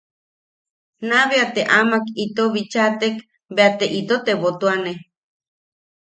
[1.07, 3.15] Naa bea te amak ito bichatek
[3.55, 4.93] bea te ito tetebotuane.